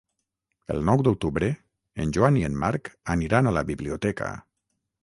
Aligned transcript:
El 0.75 0.79
nou 0.87 1.03
d'octubre 1.07 1.49
en 2.05 2.17
Joan 2.17 2.41
i 2.41 2.45
en 2.51 2.59
Marc 2.65 2.91
aniran 3.17 3.53
a 3.53 3.55
la 3.61 3.67
biblioteca. 3.71 4.37